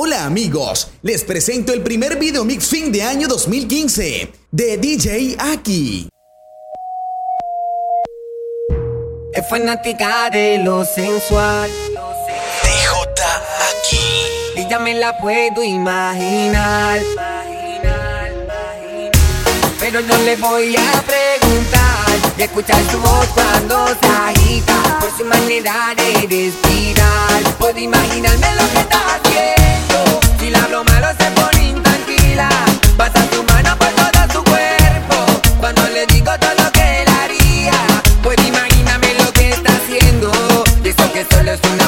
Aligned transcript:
Hola 0.00 0.26
amigos, 0.26 0.92
les 1.02 1.24
presento 1.24 1.72
el 1.72 1.82
primer 1.82 2.20
video 2.20 2.44
mix 2.44 2.68
fin 2.68 2.92
de 2.92 3.02
año 3.02 3.26
2015 3.26 4.32
de 4.52 4.76
DJ 4.76 5.34
Aki. 5.36 6.08
Es 9.32 9.48
fanática 9.48 10.30
de 10.30 10.58
lo 10.58 10.84
sensual. 10.84 11.68
DJ 12.62 13.24
Aki. 13.72 14.60
Ella 14.60 14.78
me 14.78 14.94
la 14.94 15.18
puedo 15.18 15.64
imaginar. 15.64 17.00
Pero 19.80 20.00
no 20.02 20.16
le 20.18 20.36
voy 20.36 20.76
a 20.76 21.02
preguntar 21.02 22.36
y 22.38 22.42
escuchar 22.42 22.80
su 22.88 23.00
voz 23.00 23.26
cuando 23.34 23.88
se 23.88 24.06
agita 24.06 24.98
por 25.00 25.10
su 25.18 25.24
manera 25.24 25.92
de 25.96 26.12
respirar. 26.20 27.56
Puedo 27.58 27.80
imaginarme 27.80 28.54
lo 28.54 28.70
que 28.70 28.78
está 28.78 29.16
haciendo. 29.16 29.57
Si 30.48 30.54
la 30.54 30.64
hablo 30.64 30.82
malo 30.82 31.08
se 31.18 31.30
pone 31.32 31.68
intranquila. 31.68 32.48
Pasa 32.96 33.20
su 33.30 33.42
mano 33.42 33.76
por 33.76 33.88
todo 33.88 34.32
su 34.32 34.42
cuerpo 34.44 35.16
cuando 35.60 35.86
le 35.90 36.06
digo 36.06 36.32
todo 36.40 36.54
lo 36.64 36.72
que 36.72 37.02
él 37.02 37.08
haría. 37.20 37.74
Puedo 38.22 38.42
imaginarme 38.46 39.12
lo 39.22 39.30
que 39.30 39.50
está 39.50 39.70
haciendo. 39.76 40.32
Eso 40.82 41.12
que 41.12 41.26
solo 41.30 41.52
es 41.52 41.60
una 41.70 41.87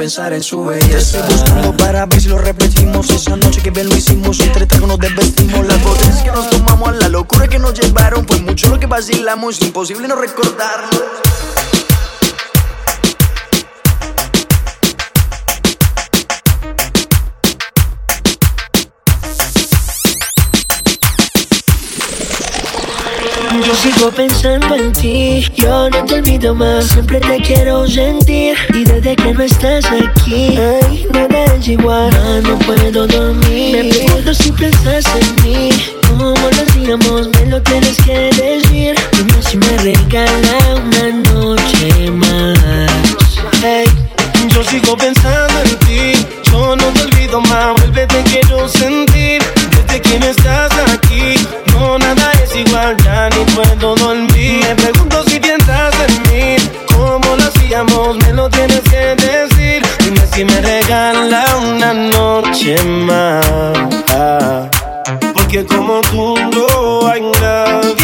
pensar 0.00 0.32
en 0.32 0.42
su 0.42 0.64
belleza. 0.64 1.18
Estoy 1.18 1.22
buscando 1.30 1.76
para 1.76 2.06
ver 2.06 2.22
si 2.22 2.28
lo 2.30 2.38
repetimos. 2.38 3.10
Esa 3.10 3.36
noche 3.36 3.60
que 3.60 3.70
bien 3.70 3.86
lo 3.86 3.94
hicimos 3.94 4.40
Entre 4.40 4.64
tragos 4.64 4.88
nos 4.88 4.98
desvestimos. 4.98 5.66
Las 5.66 5.82
botellas 5.82 6.22
que 6.22 6.30
nos 6.30 6.48
tomamos 6.48 6.96
La 6.96 7.08
locura 7.10 7.46
que 7.46 7.58
nos 7.58 7.78
llevaron 7.78 8.26
Fue 8.26 8.40
mucho 8.40 8.70
lo 8.70 8.80
que 8.80 8.86
vacilamos 8.86 9.60
Imposible 9.60 10.08
no 10.08 10.16
recordarlo 10.16 11.20
Yo 23.70 23.76
sigo 23.76 24.10
pensando 24.10 24.74
en 24.74 24.92
ti, 24.92 25.46
yo 25.54 25.88
no 25.90 26.04
te 26.04 26.14
olvido 26.14 26.52
más, 26.56 26.88
siempre 26.88 27.20
te 27.20 27.40
quiero 27.40 27.86
sentir. 27.86 28.56
Y 28.74 28.82
desde 28.82 29.14
que 29.14 29.32
no 29.32 29.44
estás 29.44 29.84
aquí, 29.84 30.58
ay, 30.58 31.06
nada 31.12 31.44
es 31.54 31.68
igual, 31.68 32.10
ya 32.10 32.40
no 32.40 32.58
puedo 32.58 33.06
dormir, 33.06 33.76
me 33.76 33.84
pregunto 33.84 34.34
si 34.34 34.50
piensas 34.50 35.04
en 35.14 35.44
mí, 35.44 35.70
cómo 36.08 36.34
lo 36.34 36.62
hacíamos, 36.66 37.28
me 37.28 37.46
lo 37.46 37.62
tienes 37.62 37.96
que 37.98 38.30
decir, 38.42 38.96
dime 39.12 39.40
si 39.48 39.56
me 39.56 39.78
regala 39.78 40.74
una 40.74 41.30
noche 41.30 42.10
más, 42.10 42.58
hey. 43.62 43.84
Yo 44.48 44.64
sigo 44.64 44.96
pensando 44.96 45.60
en 45.64 45.76
ti, 45.78 46.26
yo 46.50 46.74
no 46.74 46.86
te 46.86 47.02
olvido 47.02 47.40
más, 47.42 47.76
vuelve 47.76 48.04
te 48.08 48.20
quiero 48.24 48.68
sentir, 48.68 49.40
que 50.10 50.18
no 50.18 50.26
estás 50.26 50.72
aquí, 50.92 51.34
no 51.72 51.96
nada 51.98 52.32
es 52.42 52.56
igual, 52.56 52.96
ya 53.04 53.28
ni 53.30 53.44
puedo 53.54 53.94
dormir, 53.94 54.64
me 54.66 54.74
pregunto 54.74 55.22
si 55.28 55.38
piensas 55.38 55.94
en 56.08 56.22
mí, 56.32 56.56
cómo 56.92 57.36
lo 57.36 57.44
hacíamos, 57.44 58.16
me 58.16 58.32
lo 58.32 58.50
tienes 58.50 58.80
que 58.80 59.14
decir, 59.14 59.82
dime 60.00 60.22
si 60.32 60.44
me 60.44 60.60
regala 60.60 61.44
una 61.58 61.94
noche 61.94 62.82
más, 62.82 63.46
porque 65.32 65.64
como 65.64 66.00
tú 66.10 66.34
no 66.54 67.06
hay 67.08 67.20
nadie 67.40 67.99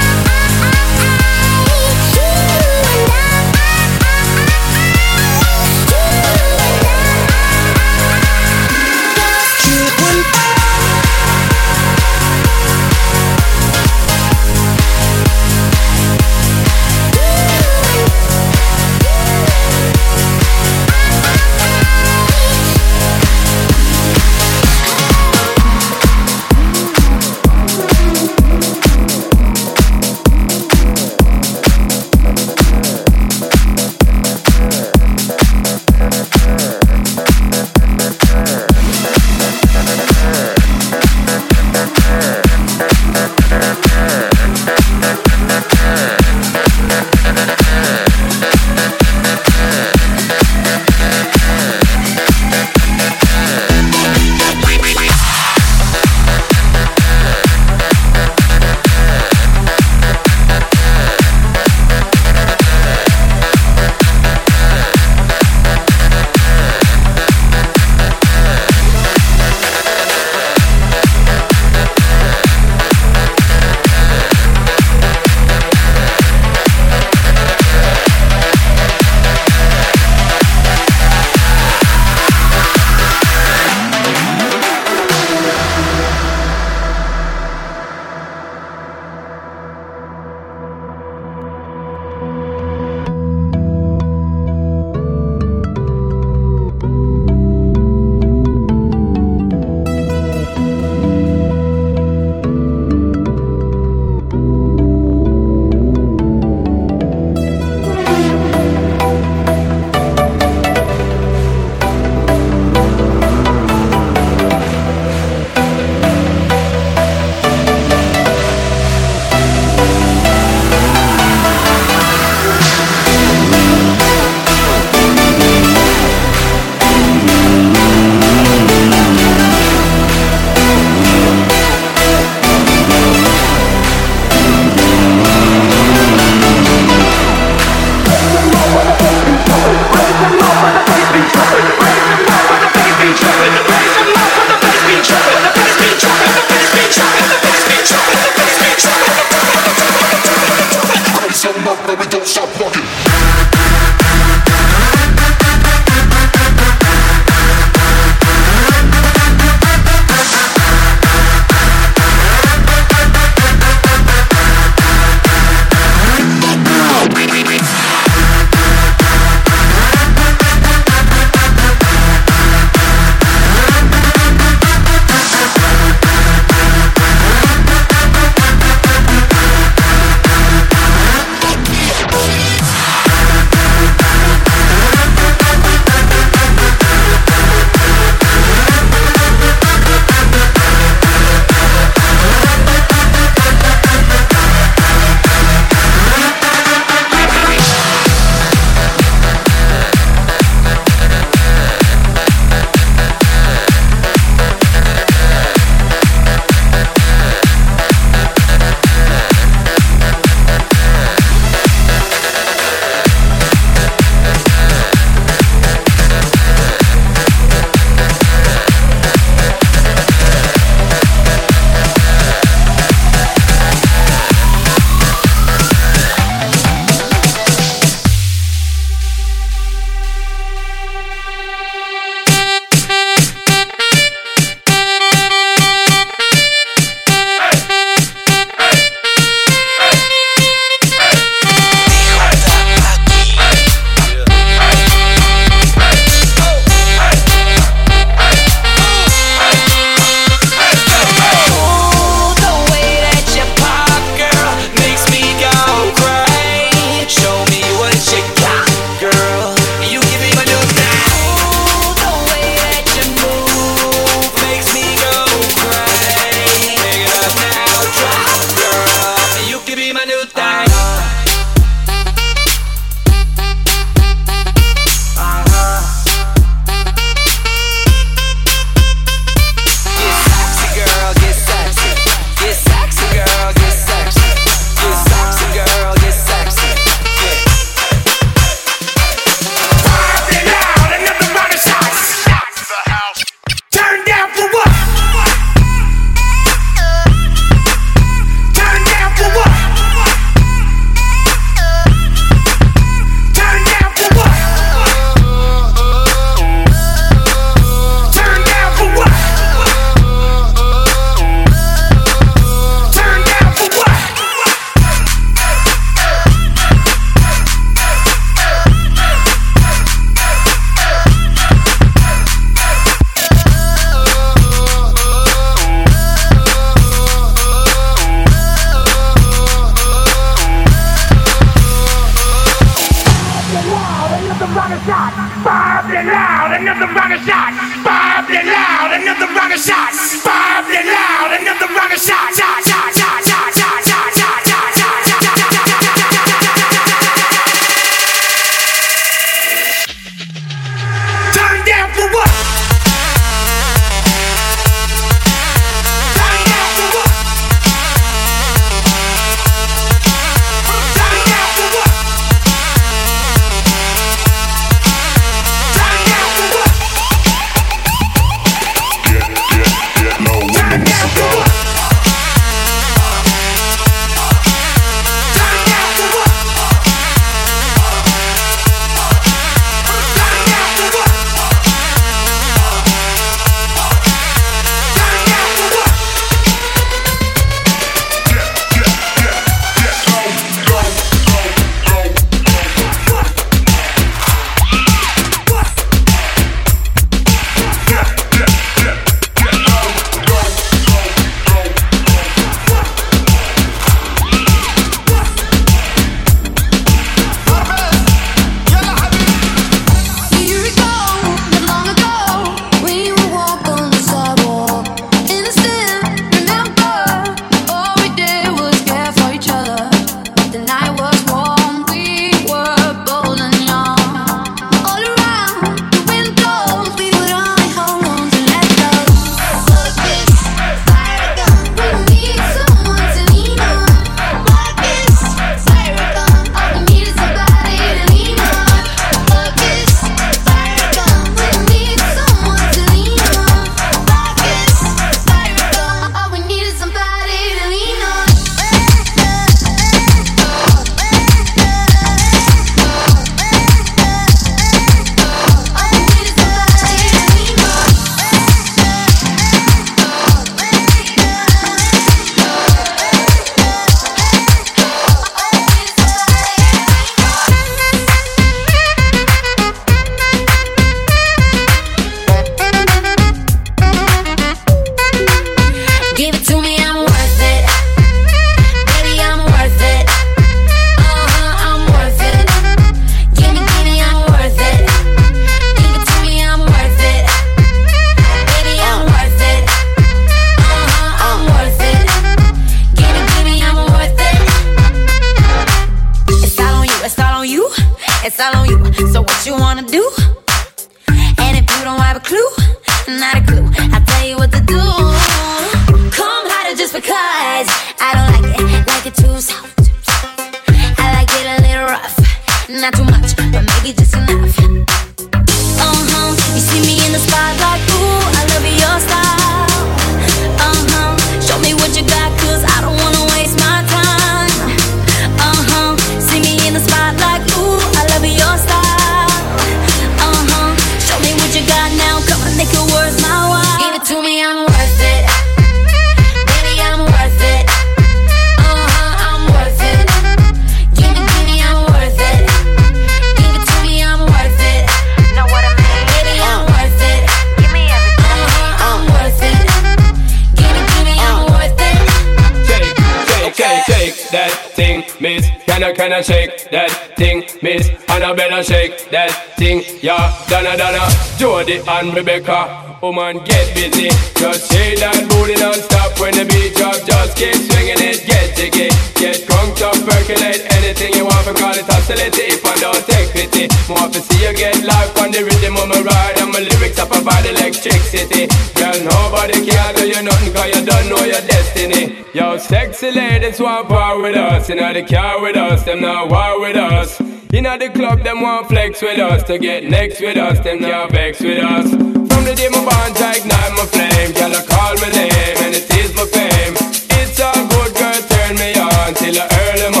Can 556.01 556.23
shake 556.23 556.71
that 556.71 556.89
thing, 557.15 557.43
miss? 557.61 557.87
And 558.09 558.23
I 558.23 558.33
better 558.33 558.63
shake 558.63 559.11
that 559.11 559.29
thing, 559.55 559.83
yeah. 560.01 560.33
Donna, 560.49 560.75
Donna, 560.75 561.05
Jody 561.37 561.77
and 561.87 562.15
Rebecca. 562.15 562.97
Woman, 563.03 563.37
get 563.45 563.75
busy. 563.75 564.09
Just 564.33 564.71
shake 564.71 564.97
that 564.97 565.29
booty 565.29 565.61
non-stop 565.61 566.10
when 566.21 566.37
the 566.37 566.45
beat 566.45 566.77
drop. 566.77 566.95
Just 567.01 567.35
keep 567.35 567.57
swinging 567.57 567.97
it, 567.97 568.21
get 568.29 568.53
jiggy. 568.53 568.93
Get 569.17 569.41
crunked 569.49 569.81
up, 569.81 569.97
percolate 570.05 570.61
anything 570.77 571.17
you 571.17 571.25
want. 571.25 571.43
Because 571.49 571.81
it's 571.81 571.89
oscillating 571.89 572.53
if 572.53 572.63
I 572.63 572.77
don't 572.77 573.03
take 573.09 573.33
pity. 573.33 573.65
More 573.89 574.07
to 574.07 574.21
see 574.21 574.45
you 574.45 574.53
get 574.53 574.77
life 574.85 575.17
on 575.17 575.33
the 575.33 575.41
rhythm 575.41 575.75
of 575.81 575.89
my 575.89 575.99
ride. 575.99 576.37
And 576.37 576.53
my 576.53 576.61
lyrics 576.61 577.01
up 577.01 577.09
about 577.09 577.43
electricity. 577.43 578.45
Girl, 578.77 578.97
nobody 579.01 579.65
can 579.65 579.89
do 579.97 580.05
you 580.07 580.21
nothing 580.21 580.53
cause 580.53 580.69
you 580.69 580.85
don't 580.85 581.09
know 581.09 581.25
your 581.25 581.41
destiny. 581.49 582.21
Yo, 582.33 582.57
sexy 582.57 583.11
ladies 583.11 583.59
want 583.59 583.89
power 583.89 584.21
with 584.21 584.37
us. 584.37 584.69
You 584.69 584.75
know 584.75 584.93
the 584.93 585.03
car 585.03 585.41
with 585.41 585.57
us, 585.57 585.83
them 585.83 586.01
not 586.01 586.29
war 586.29 586.61
with 586.61 586.77
us. 586.77 587.40
You 587.51 587.61
know 587.61 587.77
the 587.77 587.89
club, 587.89 588.23
them 588.23 588.39
want 588.39 588.69
flex 588.69 589.01
with 589.01 589.19
us. 589.19 589.43
To 589.43 589.59
get 589.59 589.83
next 589.83 590.21
with 590.21 590.37
us, 590.37 590.59
them 590.61 590.79
not 590.79 591.11
vex 591.11 591.41
with 591.41 591.61
us. 591.61 591.89
From 591.91 592.45
the 592.45 592.55
day 592.55 592.69
my 592.69 592.79
bond, 592.79 593.17
I 593.17 593.35
ignite 593.35 593.73
my 593.75 593.85
flame. 593.91 594.31
Girl, 594.31 594.55
I 594.55 594.63
call 594.63 594.95
my 594.95 595.09
name 595.11 595.57
and 595.59 595.75
it 595.75 595.83
is 595.99 596.15
my 596.15 596.23
fame. 596.31 596.75
It's 597.19 597.39
a 597.39 597.51
good 597.67 597.91
girl, 597.99 598.21
turn 598.31 598.55
me 598.55 598.71
on 598.79 599.13
till 599.15 599.33
the 599.33 599.45
early 599.67 599.91
morn. 599.91 600.00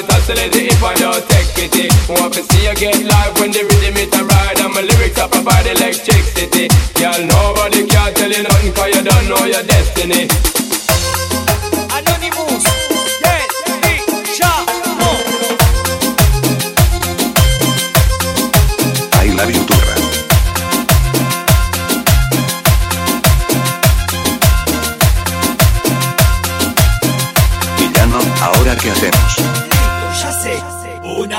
Because 0.00 0.30
oscillating 0.30 0.66
if 0.66 0.82
I 0.82 0.94
don't 0.94 1.28
take 1.28 1.48
pity. 1.54 1.88
Eh. 1.88 2.20
Want 2.20 2.32
to 2.32 2.42
see 2.42 2.64
you 2.64 2.74
get 2.74 3.04
live 3.04 3.38
when 3.38 3.52
the 3.52 3.60
rhythm 3.60 4.00
it 4.00 4.14
a 4.16 4.24
ride. 4.24 4.58
And 4.60 4.72
my 4.72 4.80
lyrics 4.80 5.18
up 5.18 5.34
about 5.34 5.66
electricity. 5.66 6.68
Girl, 6.96 7.20
nobody 7.20 7.86
can 7.86 8.14
tell 8.14 8.30
you 8.30 8.42
nothing 8.42 8.72
cause 8.72 8.94
you 8.96 9.04
don't 9.04 9.28
know 9.28 9.44
your 9.44 9.62
destiny. 9.62 10.59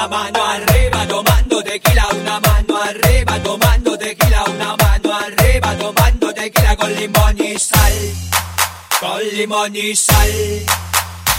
Una 0.01 0.07
mano 0.07 0.43
arriba 0.43 1.07
tomando 1.07 1.63
tequila, 1.63 2.07
una 2.11 2.39
mano 2.39 2.75
arriba 2.81 3.39
tomando 3.43 3.97
tequila, 3.97 4.43
una 4.45 4.75
mano 4.75 5.13
arriba 5.13 5.75
tomando 5.77 6.33
tequila 6.33 6.75
con 6.75 6.95
limón 6.95 7.37
y 7.37 7.59
sal, 7.59 7.93
con 8.99 9.19
limón 9.37 9.75
y 9.75 9.95
sal. 9.95 10.31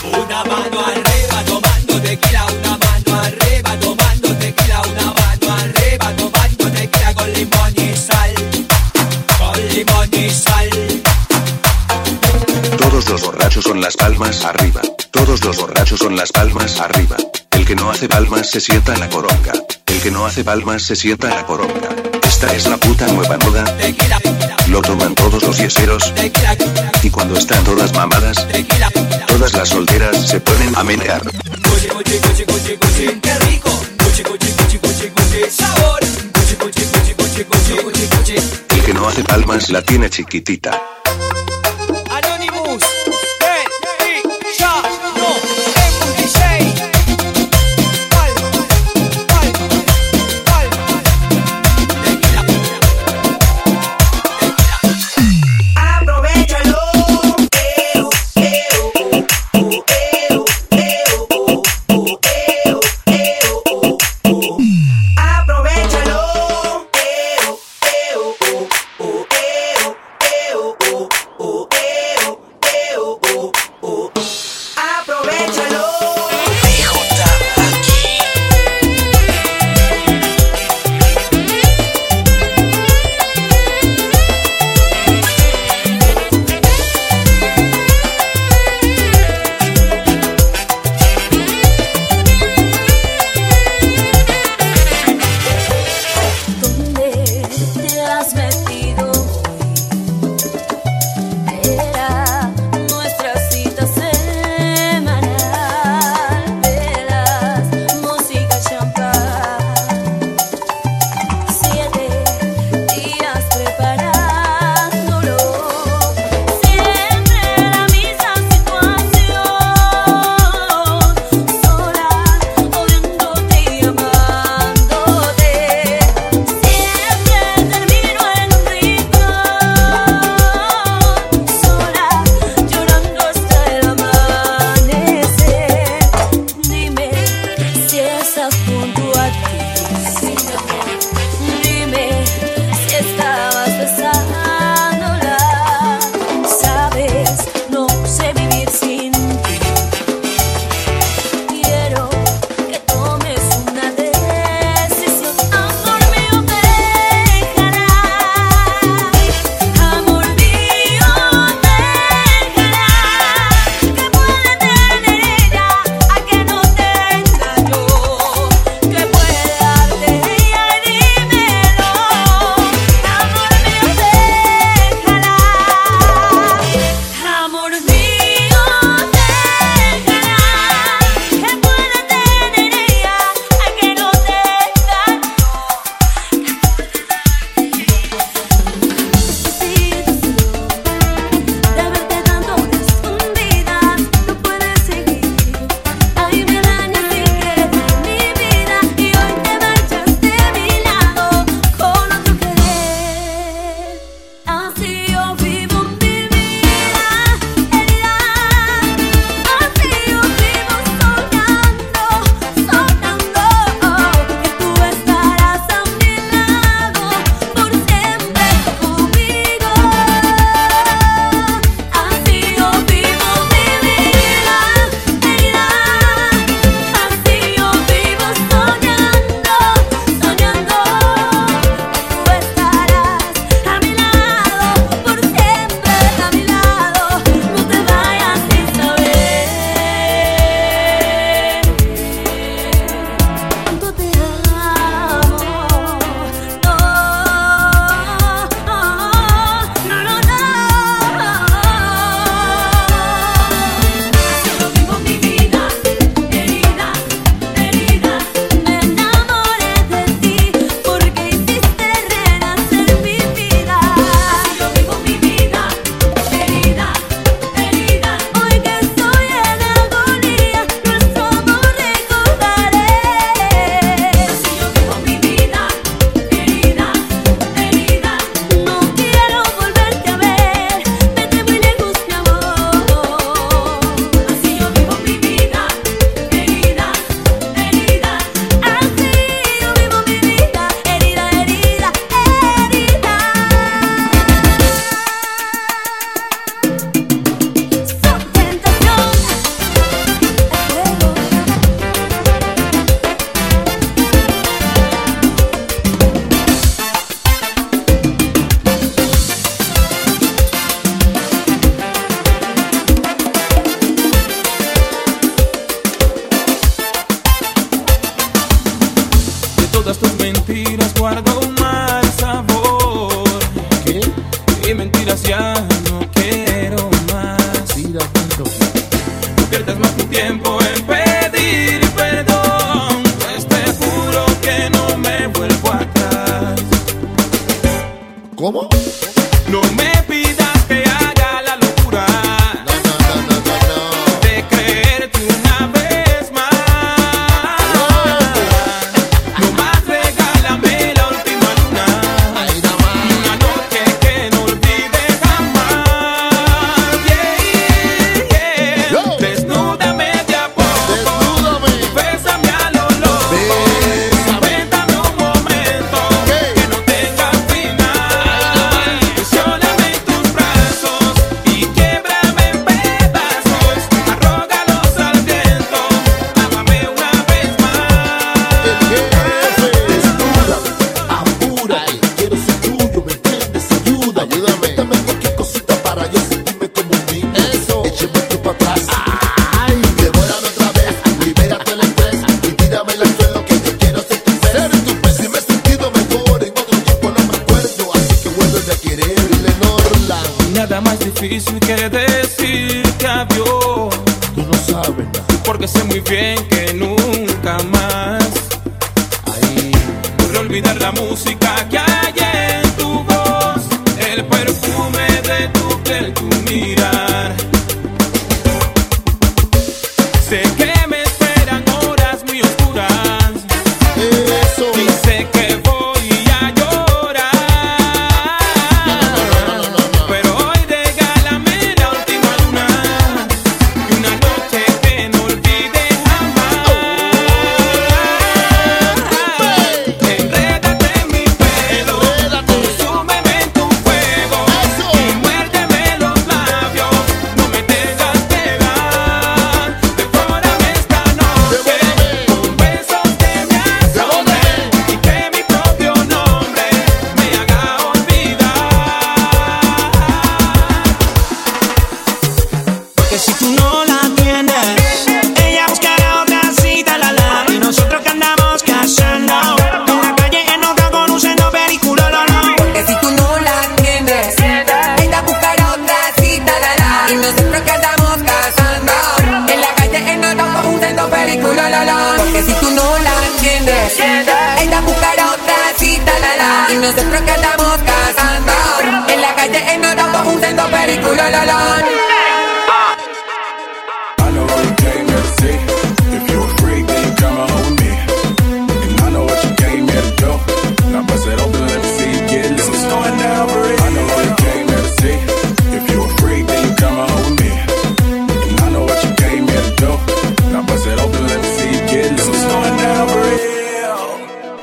Una 0.05 0.45
mano 0.45 0.81
arriba 0.81 1.43
tomando 1.45 2.01
tequila, 2.03 2.47
una 2.47 2.79
mano 2.79 3.23
arriba 3.23 3.77
tomando 3.81 4.37
tequila, 4.37 4.81
una 4.83 5.07
mano 5.13 5.55
arriba 5.63 6.17
tomando 6.17 6.71
tequila 6.71 7.15
con 7.15 7.33
limón 7.33 7.75
y 7.77 7.97
sal, 7.97 8.35
con 9.39 9.69
limón 9.75 10.11
y 10.13 10.31
sal. 10.31 10.71
Todos 12.79 13.09
los 13.09 13.23
borrachos 13.23 13.65
son 13.65 13.81
las 13.81 13.97
palmas 13.97 14.45
arriba. 14.45 14.83
Todos 15.11 15.45
los 15.45 15.57
borrachos 15.57 15.99
son 15.99 16.15
las 16.15 16.31
palmas 16.31 16.79
arriba. 16.79 17.17
El 17.63 17.69
que 17.69 17.77
no 17.77 17.91
hace 17.93 18.09
palmas 18.09 18.51
se 18.51 18.61
sienta 18.61 18.93
en 18.93 18.99
la 18.99 19.09
coronga. 19.09 19.53
El 19.87 20.01
que 20.01 20.11
no 20.11 20.27
hace 20.27 20.43
palmas 20.43 20.83
se 20.83 20.97
sienta 20.97 21.29
en 21.29 21.37
la 21.37 21.47
coronga. 21.47 21.91
Esta 22.25 22.53
es 22.57 22.67
la 22.67 22.77
puta 22.77 23.07
nueva 23.07 23.39
moda. 23.39 23.65
Lo 24.67 24.83
toman 24.83 25.15
todos 25.15 25.45
los 25.45 25.59
yeseros. 25.59 26.13
Y 27.05 27.11
cuando 27.11 27.39
están 27.39 27.63
todas 27.63 27.95
mamadas, 27.95 28.49
todas 29.29 29.53
las 29.53 29.69
solteras 29.69 30.29
se 30.29 30.41
ponen 30.41 30.75
a 30.77 30.83
menear. 30.83 31.23
El 38.71 38.83
que 38.85 38.93
no 38.93 39.07
hace 39.07 39.23
palmas 39.23 39.71
la 39.71 39.83
tiene 39.83 40.11
chiquitita. 40.11 40.83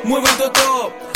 Mueve 0.10 0.28
el 0.28 1.09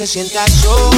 se 0.00 0.06
sienta 0.06 0.46
solo. 0.46 0.89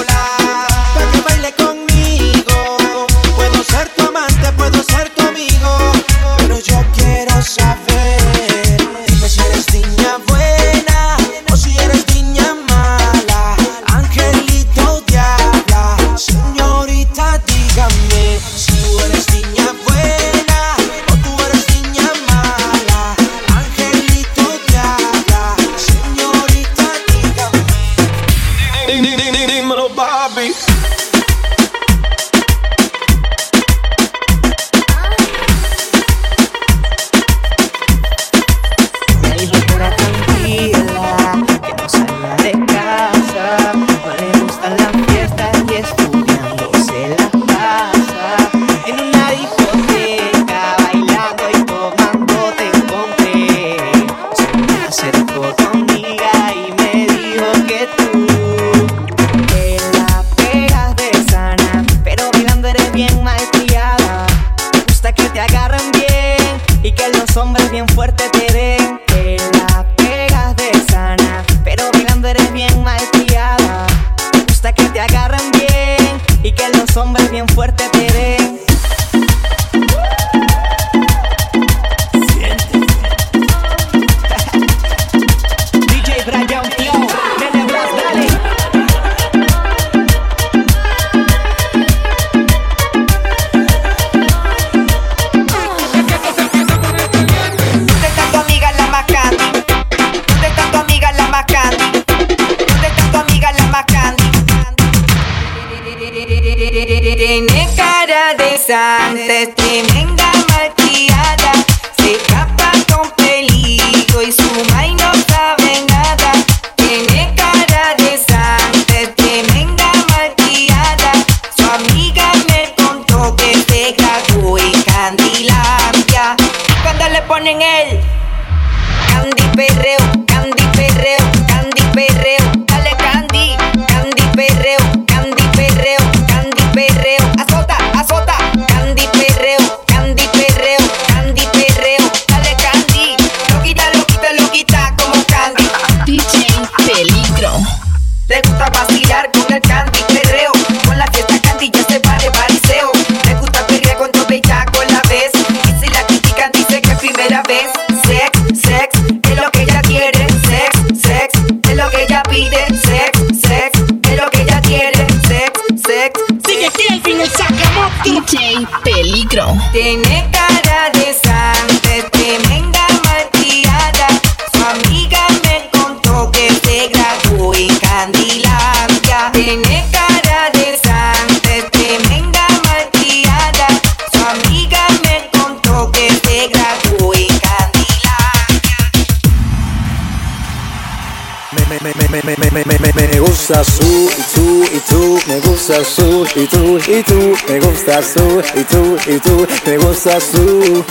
gustas 197.92 198.14
tú 198.14 198.42
y 198.58 198.64
tú 198.64 198.96
y 199.06 199.18
tú, 199.18 199.46
me 199.66 199.76
gustas 199.76 200.30
tú, 200.30 200.84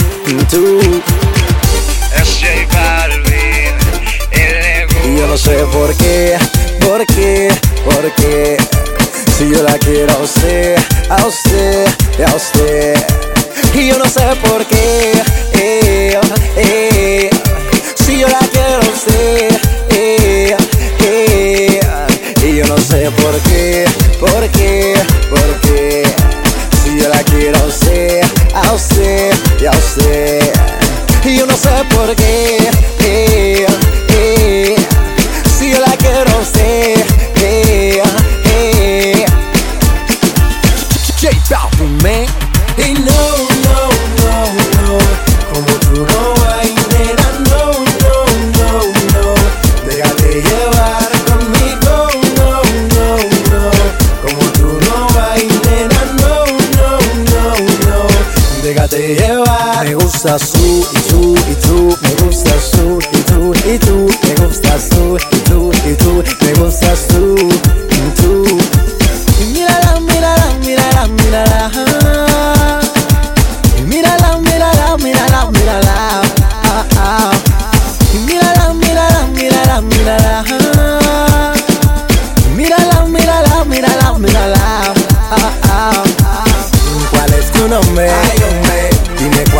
tú. 0.51 0.80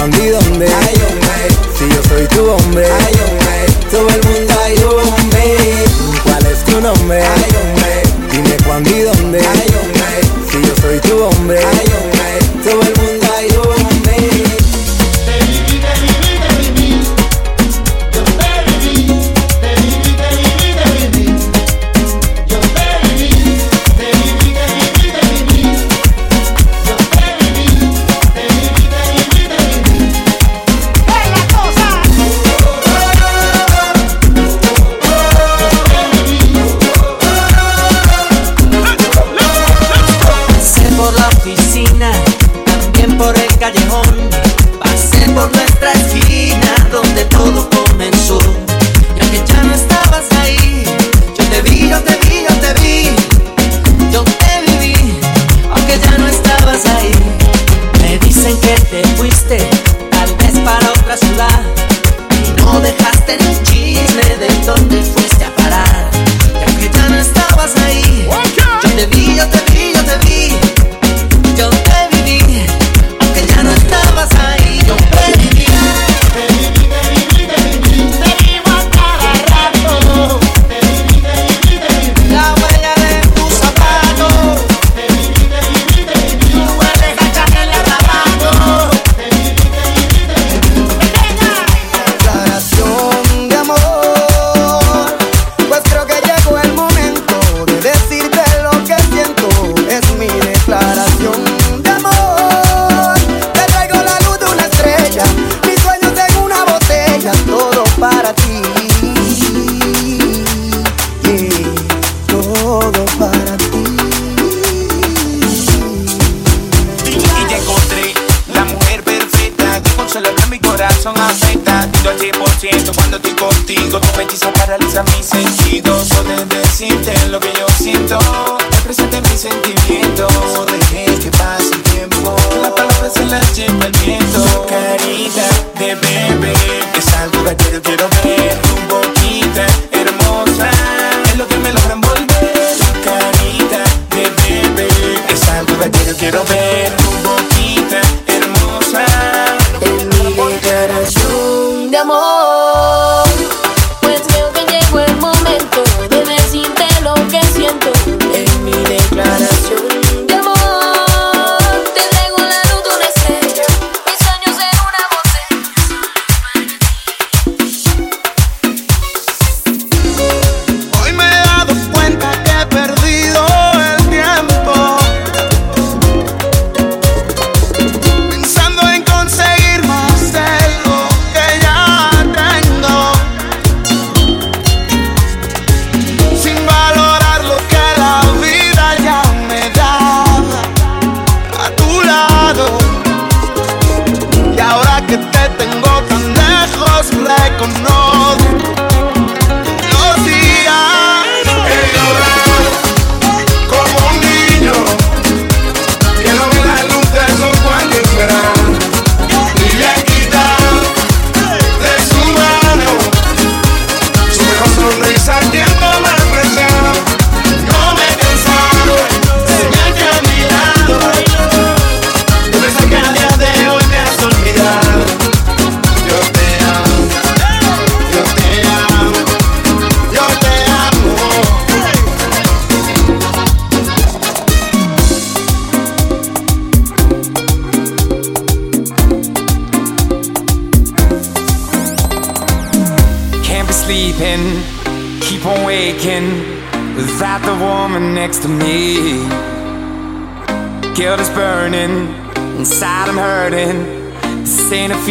bandidos. 0.01 0.50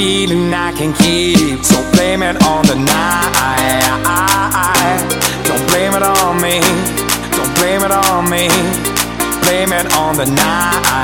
feeling 0.01 0.55
I 0.55 0.73
can 0.73 0.95
keep. 0.95 1.63
So 1.63 1.77
blame 1.93 2.23
it 2.23 2.37
on 2.47 2.65
the 2.65 2.75
night. 2.75 3.93
Don't 5.49 5.65
blame 5.69 5.93
it 5.99 6.03
on 6.03 6.41
me. 6.41 6.57
Don't 7.37 7.53
blame 7.59 7.83
it 7.87 7.93
on 7.93 8.31
me. 8.31 8.49
Blame 9.45 9.73
it 9.79 9.87
on 9.97 10.17
the 10.17 10.25
night. 10.25 11.00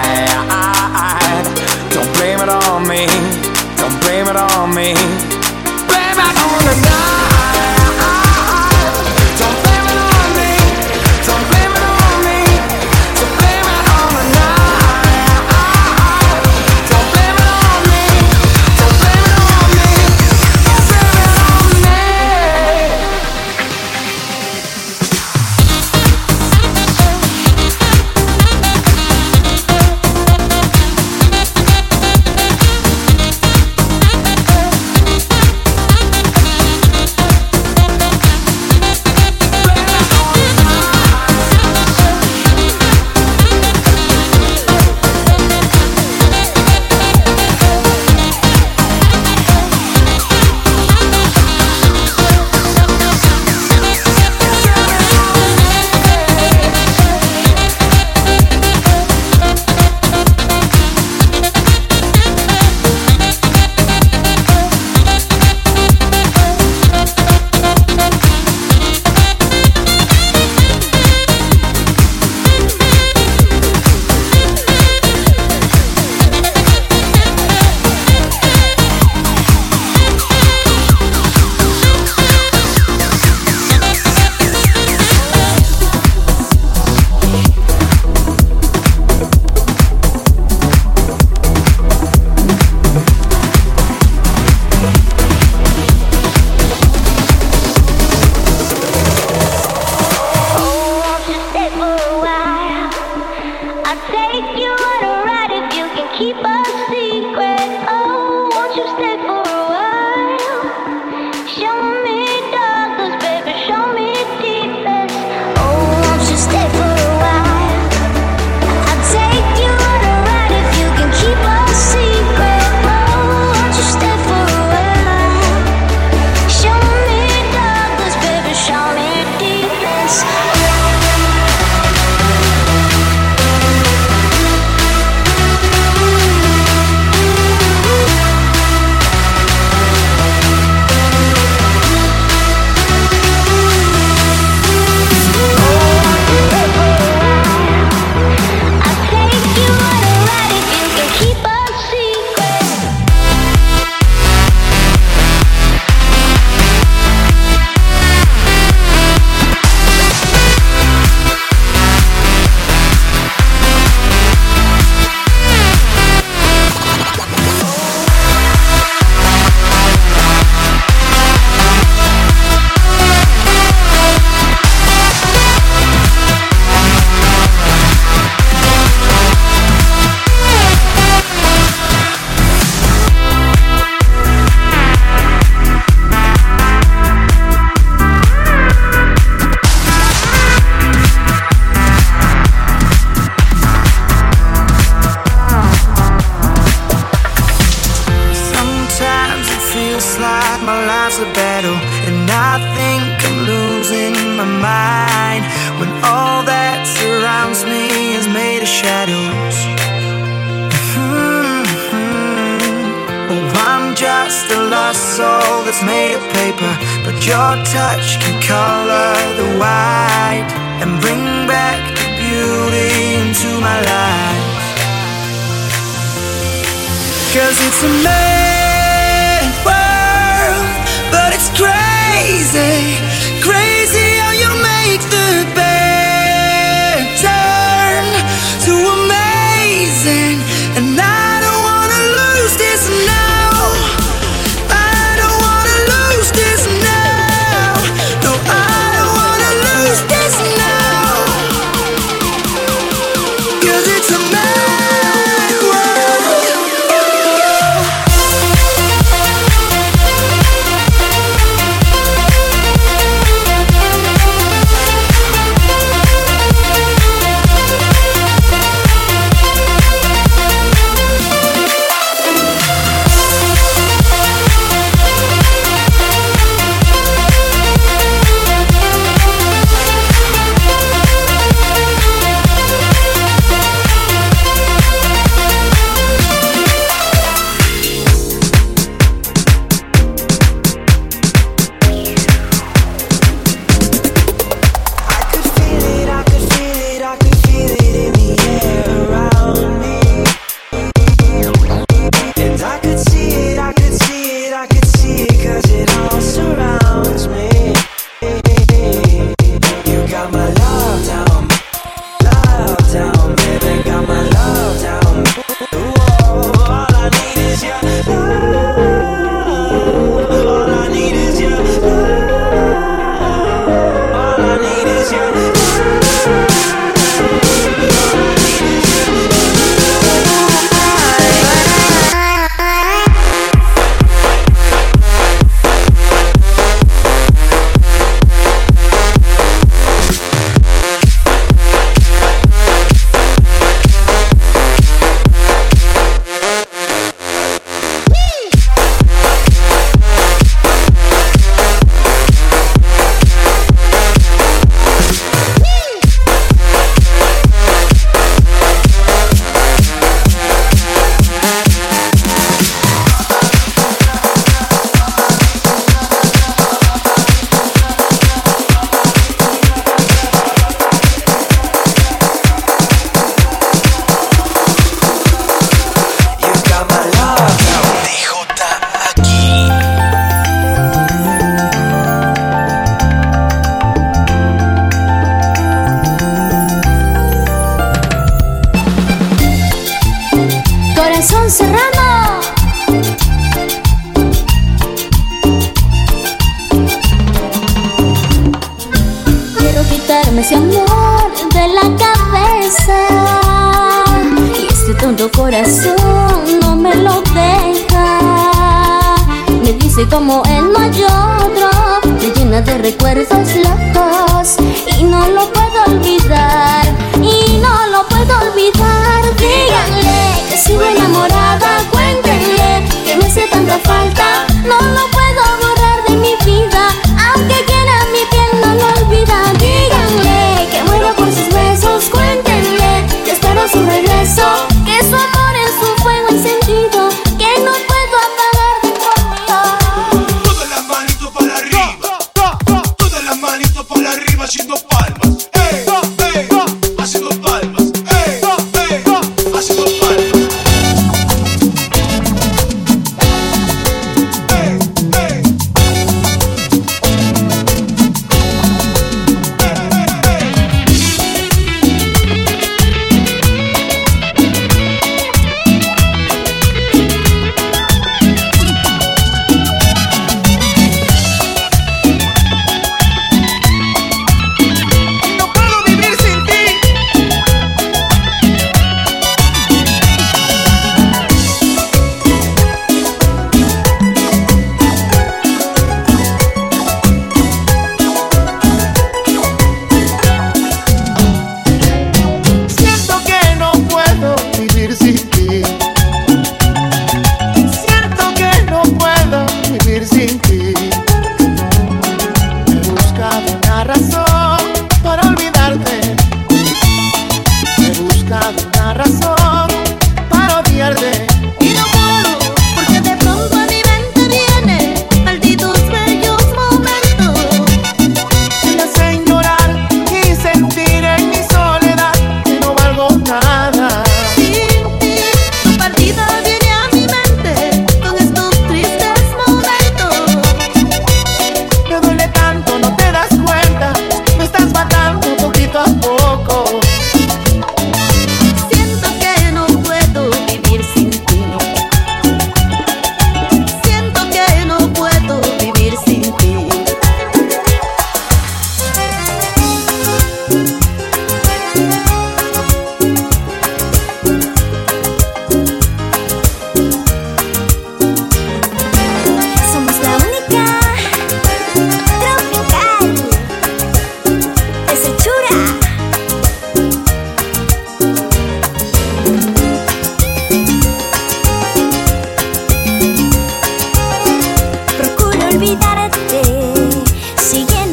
she 577.57 577.86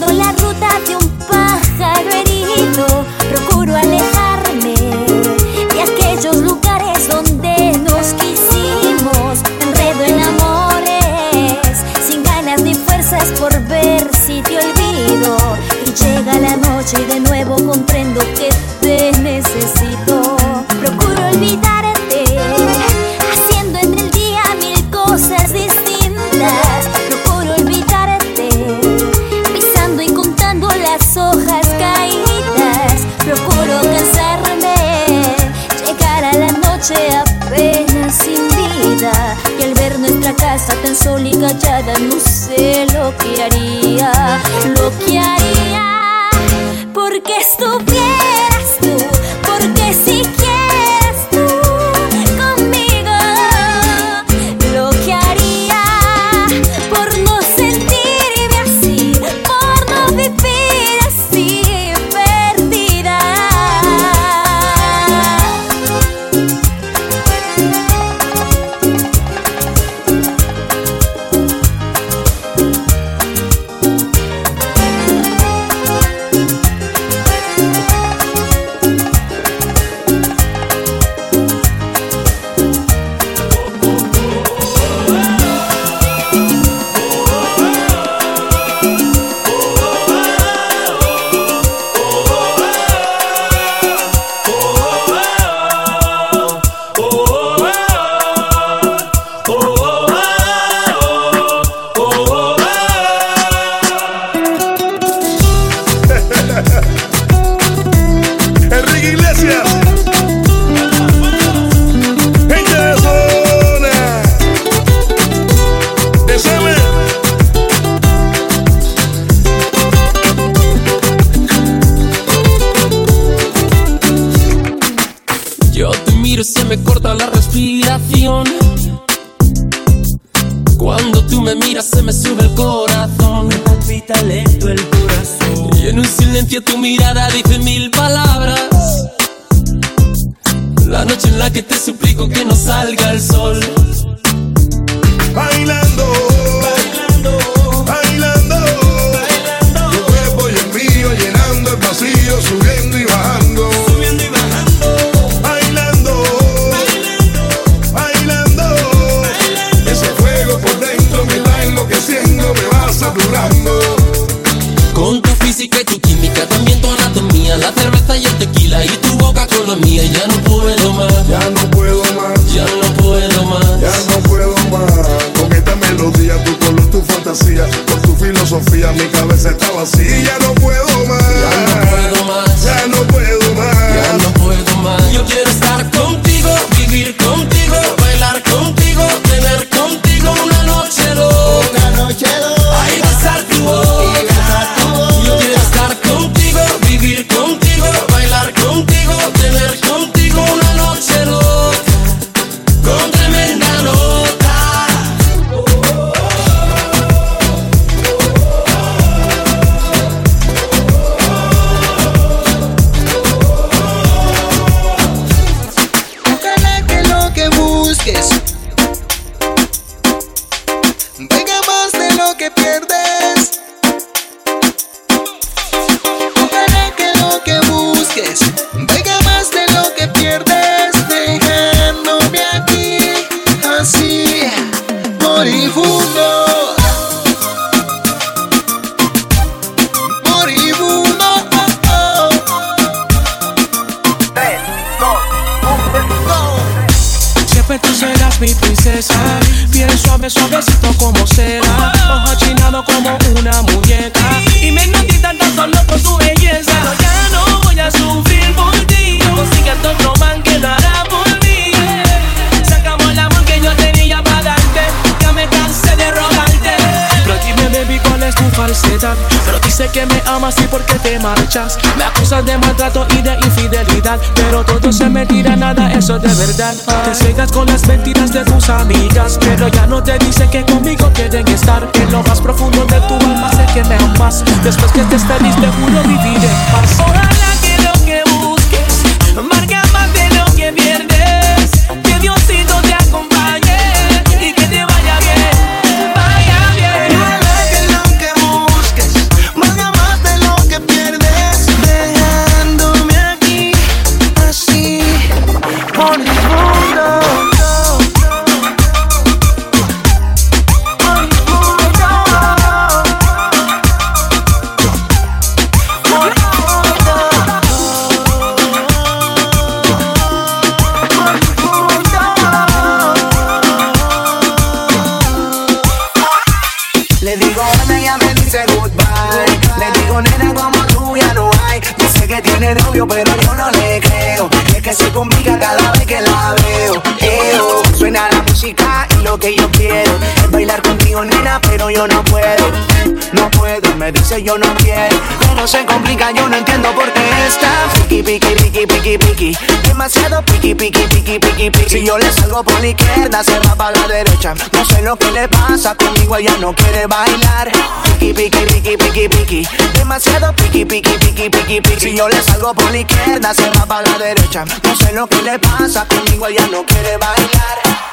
Si 351.93 352.03
yo 352.03 352.17
le 352.17 352.31
salgo 352.31 352.63
por 352.63 352.81
la 352.81 352.87
izquierda, 352.87 353.43
se 353.43 353.59
va 353.59 353.75
para 353.75 353.95
la 353.99 354.07
derecha. 354.07 354.55
No 354.55 354.83
sé 354.83 355.03
lo 355.03 355.15
que 355.15 355.29
le 355.29 355.47
pasa, 355.47 355.93
conmigo 355.93 356.35
ella 356.37 356.57
no 356.59 356.73
quiere 356.73 357.05
bailar. 357.05 357.71
Piki, 358.19 358.33
piki, 358.33 358.65
piki, 358.65 358.97
piki, 358.97 359.29
piki. 359.29 359.67
Demasiado 359.93 360.55
piki, 360.55 360.85
piki, 360.85 361.11
piki, 361.19 361.51
piki, 361.51 361.81
piki. 361.81 361.99
Si 361.99 362.17
yo 362.17 362.27
le 362.27 362.41
salgo 362.41 362.73
por 362.73 362.89
la 362.89 362.97
izquierda, 362.97 363.53
se 363.53 363.69
va 363.69 363.85
para 363.85 364.09
la 364.09 364.17
derecha. 364.17 364.65
No 364.65 364.95
sé 364.95 365.13
lo 365.13 365.27
que 365.27 365.43
le 365.43 365.59
pasa, 365.59 366.07
conmigo 366.07 366.47
ella 366.47 366.65
no 366.71 366.83
quiere 366.83 367.15
bailar. 367.17 368.12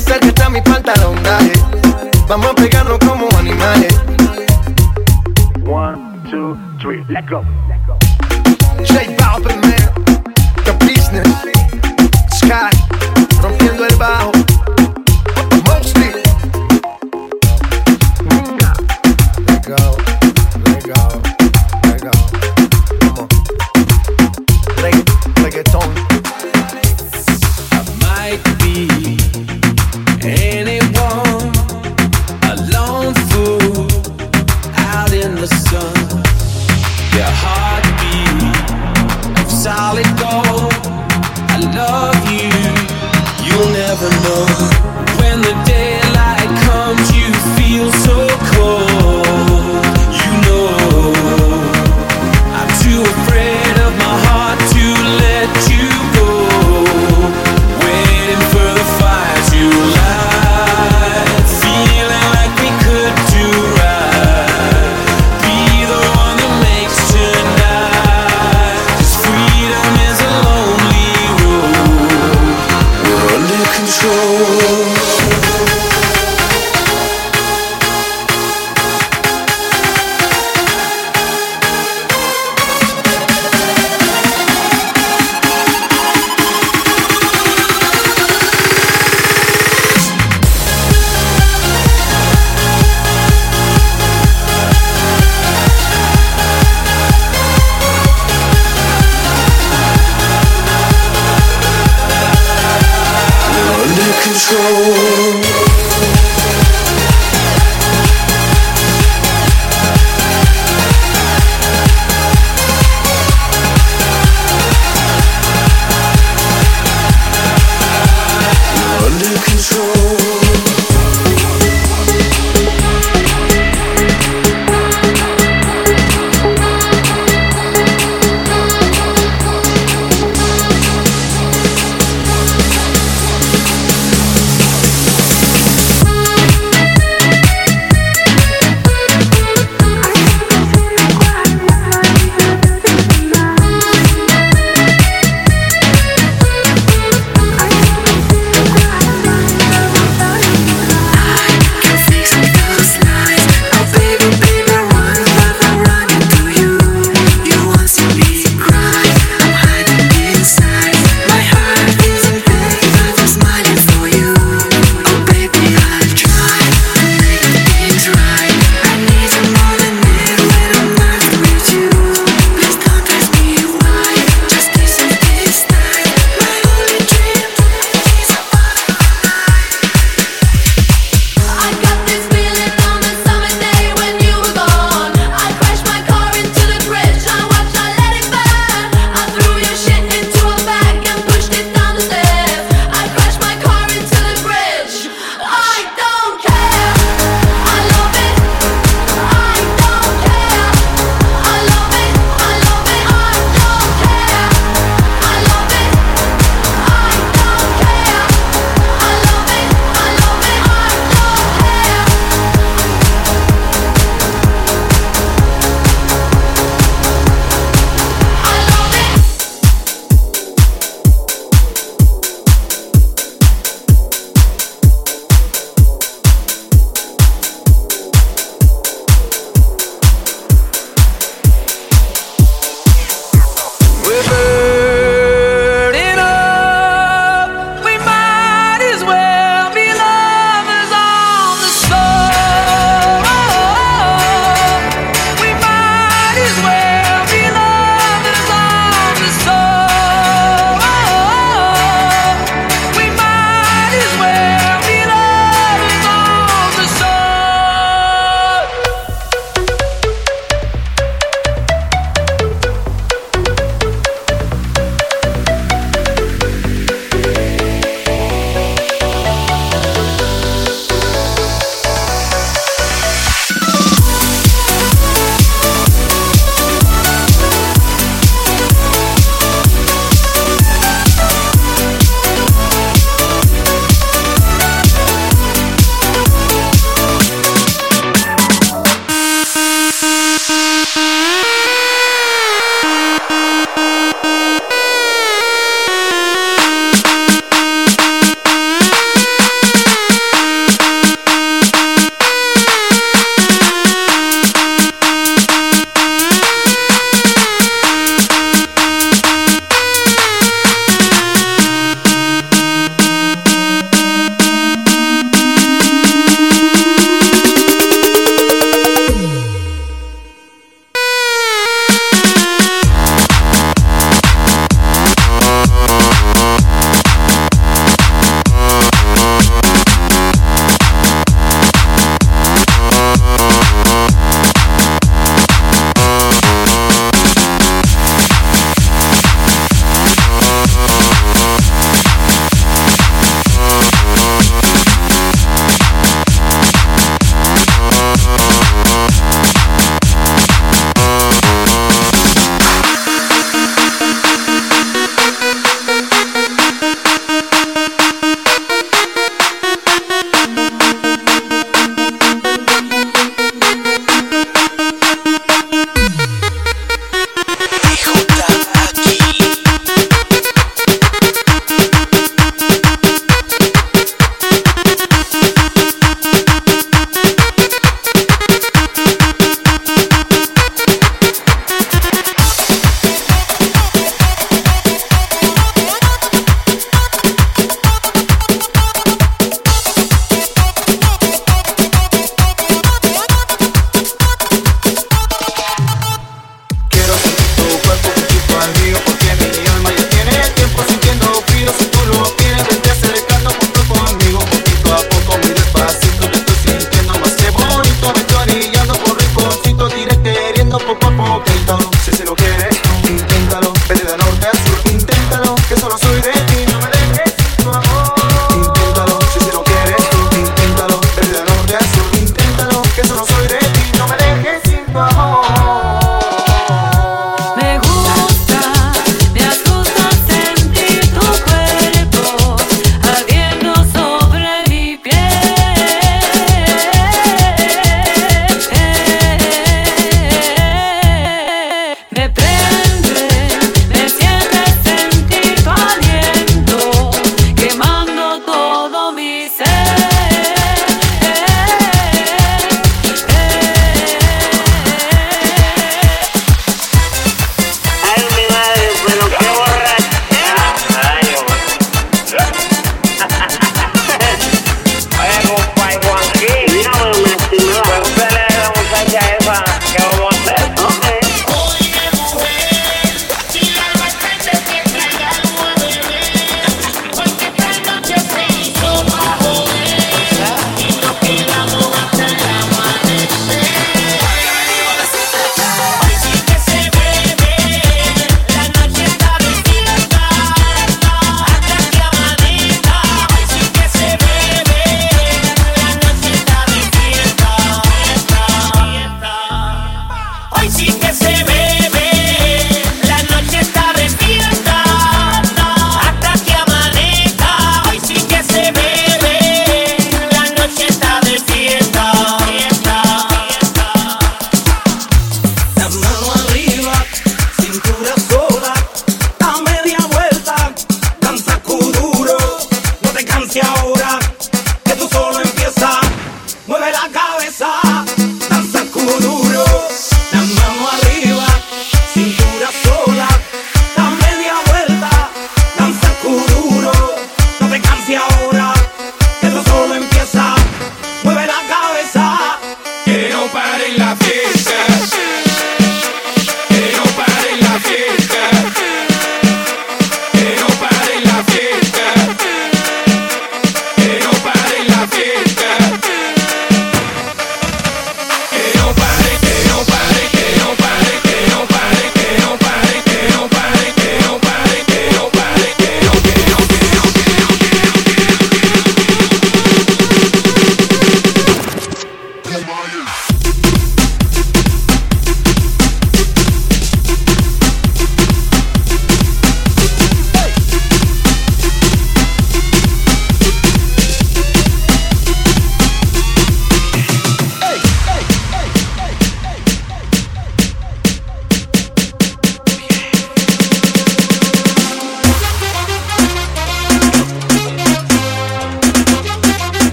Acércate 0.00 0.42
a 0.42 0.48
mi 0.48 0.62
pantalón, 0.62 1.22
dale. 1.22 1.52
Vamos 2.26 2.46
a 2.46 2.54
pegarnos 2.54 2.98
como 3.00 3.28
animales. 3.38 3.94
One, 5.66 5.98
two, 6.30 6.56
three, 6.80 7.04
let 7.10 7.28
go. 7.28 7.42
J 8.82 9.14
Balvin, 9.18 9.60
man. 9.60 9.92
The 10.64 10.72
business. 10.86 11.28
Sky. 12.32 12.70
Rompiendo 13.42 13.84
el 13.84 13.96
bajo. 13.96 14.32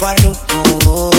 Farruko, 0.00 1.11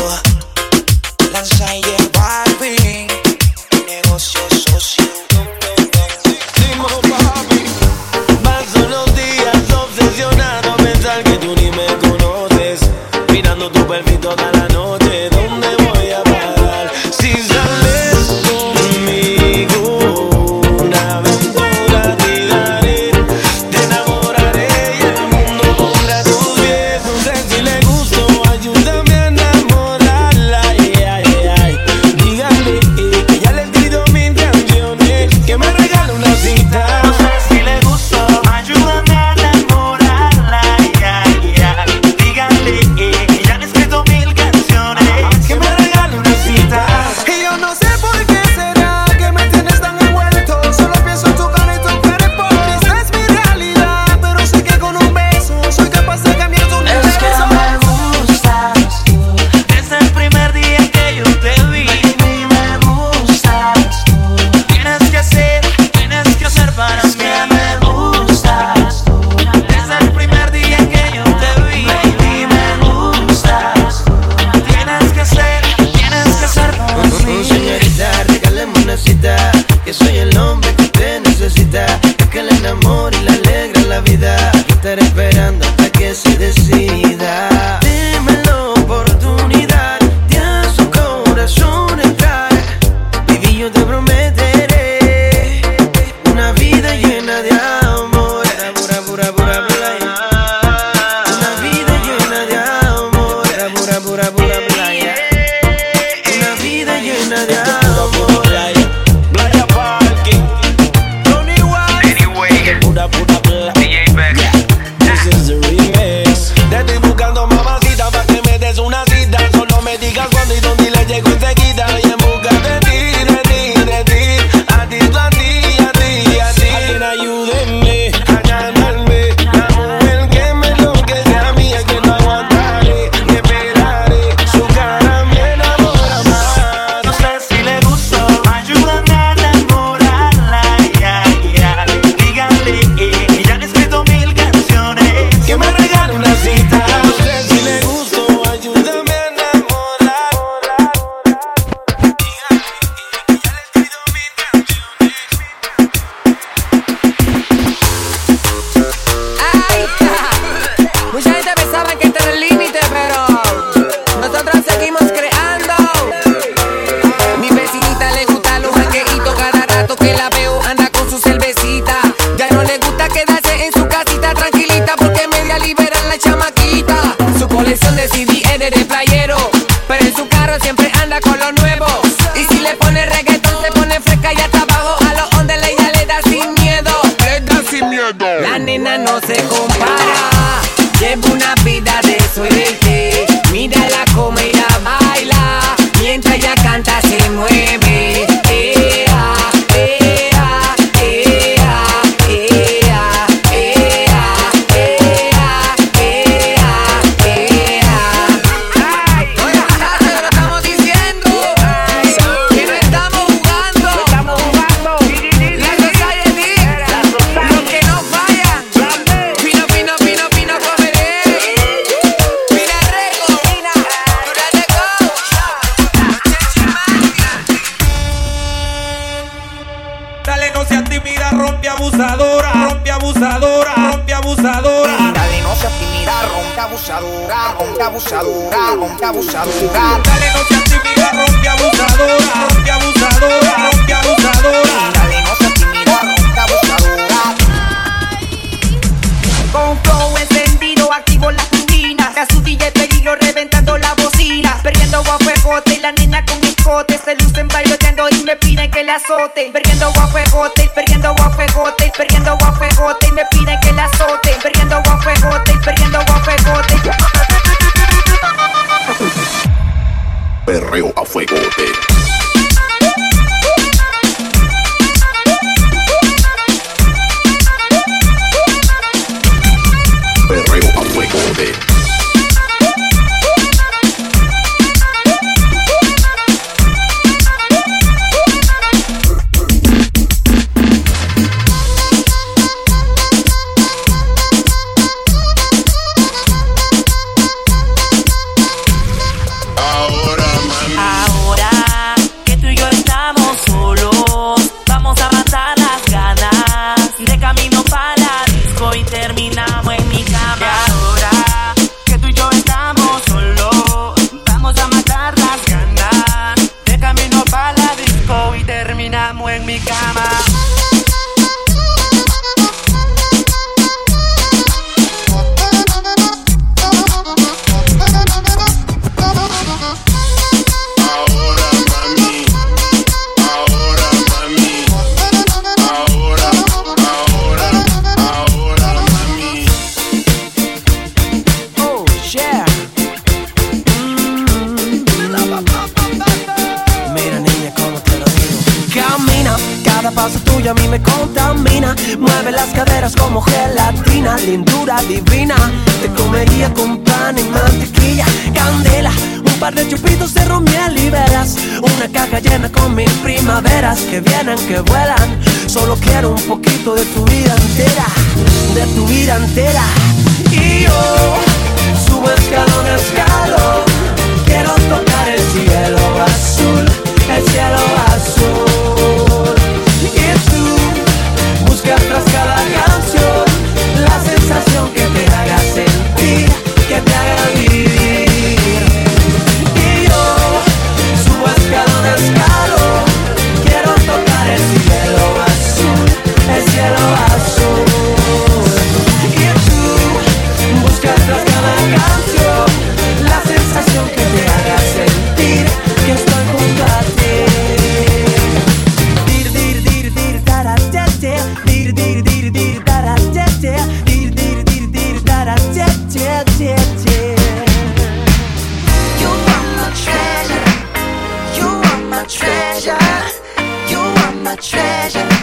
treasure. 424.37 425.22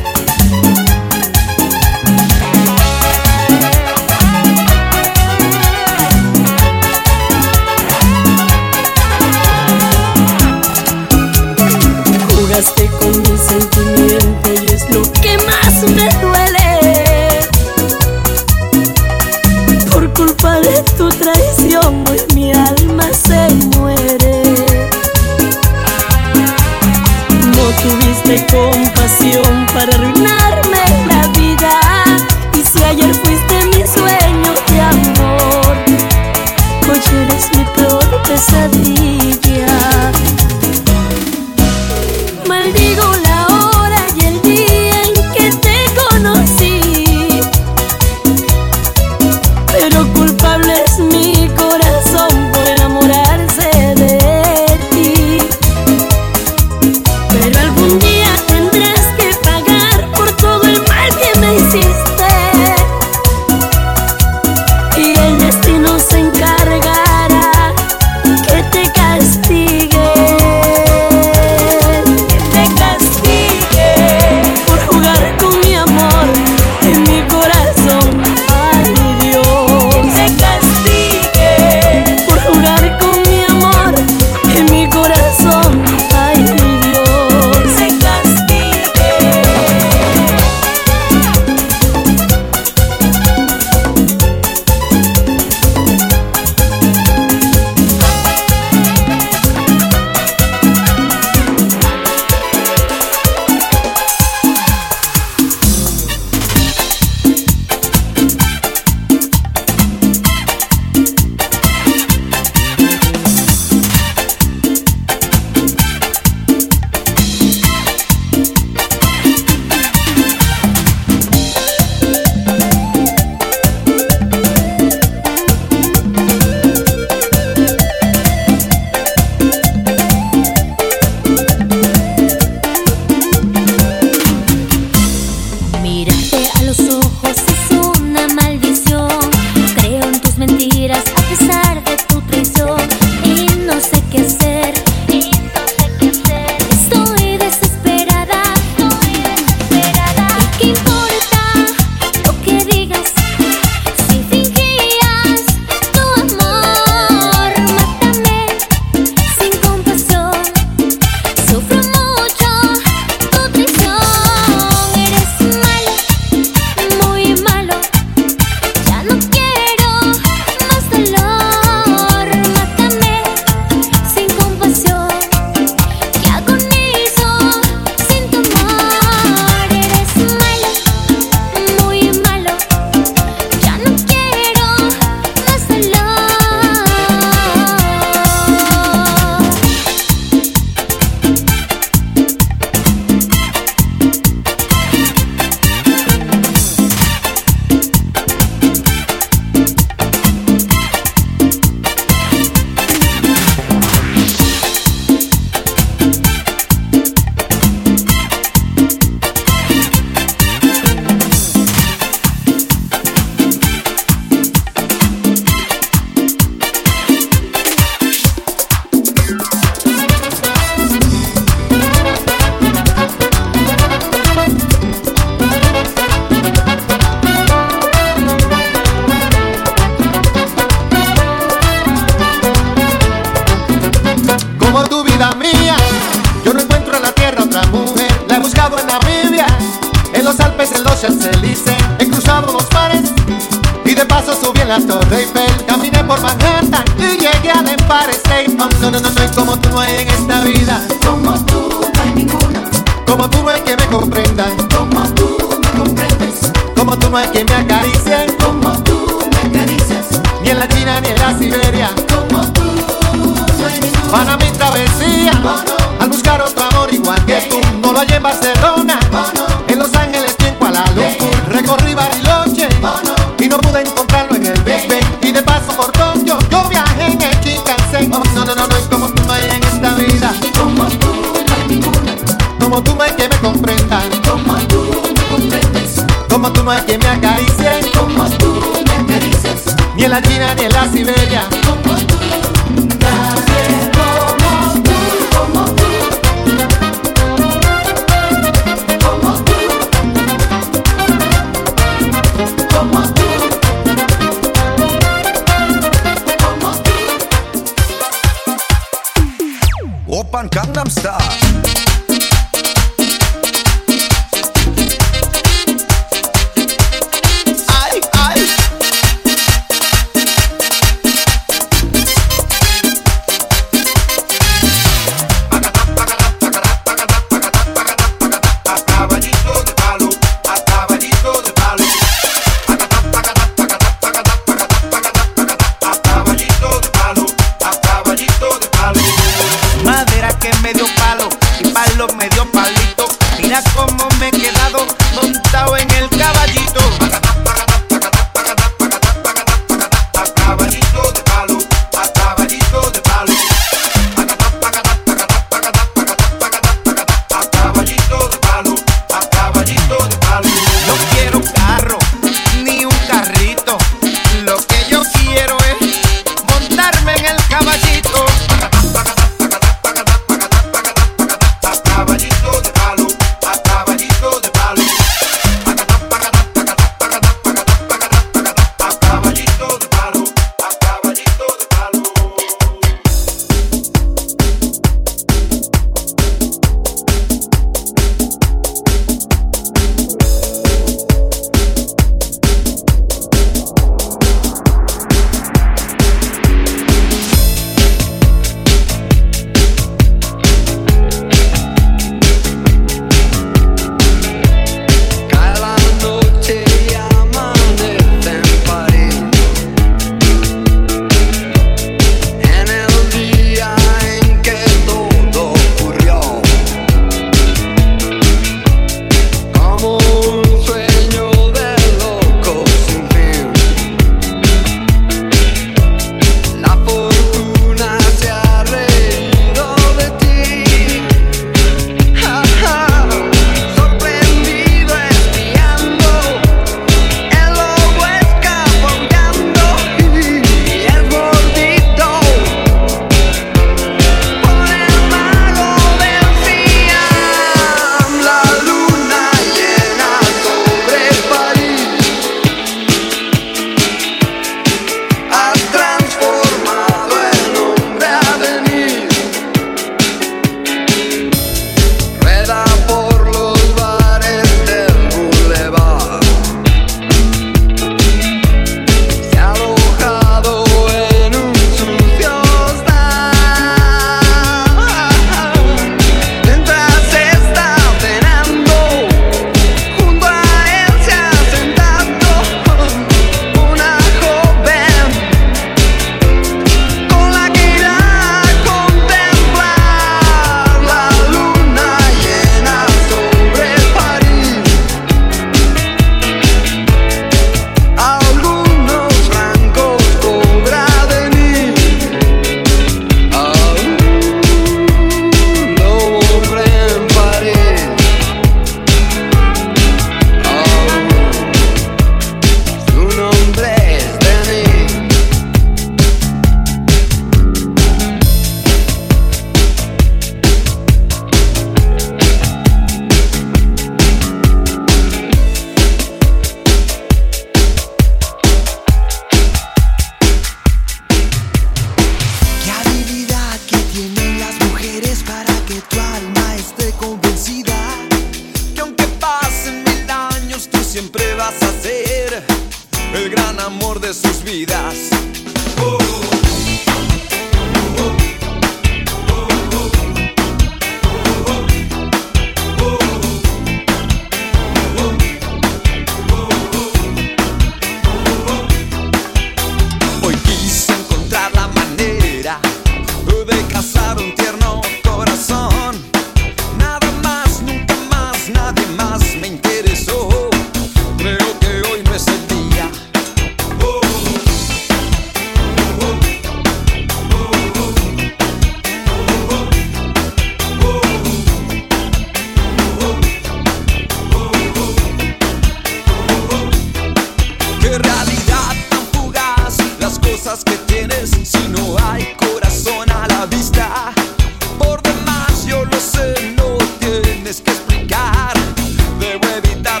Debo 599.19 599.47
evitar 599.55 600.00